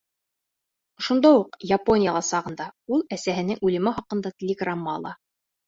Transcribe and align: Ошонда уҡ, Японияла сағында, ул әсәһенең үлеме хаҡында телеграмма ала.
Ошонда 1.01 1.31
уҡ, 1.41 1.59
Японияла 1.73 2.23
сағында, 2.31 2.69
ул 2.97 3.05
әсәһенең 3.21 3.63
үлеме 3.71 3.97
хаҡында 4.01 4.35
телеграмма 4.43 4.99
ала. 5.01 5.17